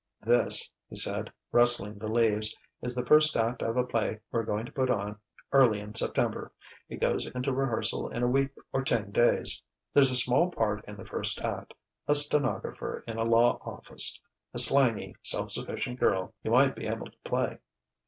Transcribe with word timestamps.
"This," 0.23 0.71
he 0.89 0.95
said, 0.95 1.31
rustling 1.51 1.99
the 1.99 2.11
leaves, 2.11 2.55
"is 2.81 2.95
the 2.95 3.05
first 3.05 3.37
act 3.37 3.61
of 3.61 3.77
a 3.77 3.83
play 3.83 4.19
we're 4.31 4.41
going 4.41 4.65
to 4.65 4.71
put 4.71 4.89
on 4.89 5.19
early 5.51 5.79
in 5.79 5.93
September. 5.93 6.51
It 6.89 6.99
goes 6.99 7.27
into 7.27 7.53
rehearsal 7.53 8.09
in 8.09 8.23
a 8.23 8.27
week 8.27 8.49
or 8.73 8.83
ten 8.83 9.11
days. 9.11 9.61
There's 9.93 10.09
a 10.09 10.15
small 10.15 10.49
part 10.49 10.83
in 10.87 10.97
the 10.97 11.05
first 11.05 11.39
act 11.41 11.75
a 12.07 12.15
stenographer 12.15 13.03
in 13.05 13.17
a 13.17 13.23
law 13.23 13.59
office 13.63 14.19
a 14.55 14.57
slangy, 14.57 15.13
self 15.21 15.51
sufficient 15.51 15.99
girl 15.99 16.33
you 16.43 16.49
might 16.49 16.75
be 16.75 16.87
able 16.87 17.05
to 17.05 17.17
play. 17.23 17.59